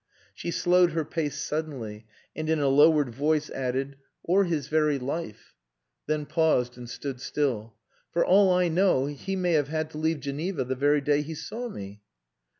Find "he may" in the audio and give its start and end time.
9.05-9.51